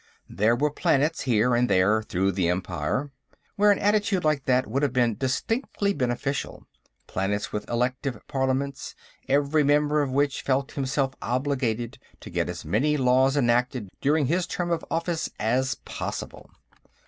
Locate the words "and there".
1.53-2.01